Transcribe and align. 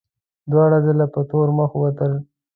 دواړه 0.51 0.77
ځله 0.85 1.05
په 1.13 1.21
تور 1.29 1.47
مخ 1.57 1.71
ووتل. 1.75 2.13